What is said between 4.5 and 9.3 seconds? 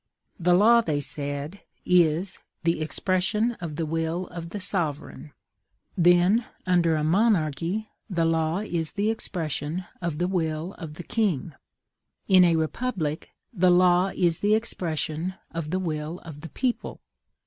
SOVEREIGN: then, under a monarchy, the law is the